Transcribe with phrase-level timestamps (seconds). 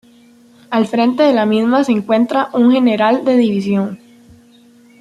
[0.71, 3.99] Al frente de la misma se encuentra un general de división.